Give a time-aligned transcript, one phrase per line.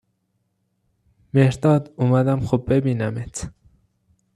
[1.33, 3.51] مهرداد اومدم خوب ببینمت